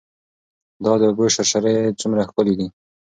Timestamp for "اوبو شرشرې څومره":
1.09-2.21